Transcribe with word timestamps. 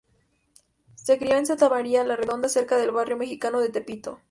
Se 0.95 1.19
crió 1.19 1.37
en 1.37 1.45
Santa 1.45 1.69
María 1.69 2.03
la 2.03 2.15
Redonda, 2.15 2.49
cerca 2.49 2.75
del 2.75 2.89
barrio 2.89 3.17
mexicano 3.17 3.59
de 3.59 3.69
Tepito. 3.69 4.19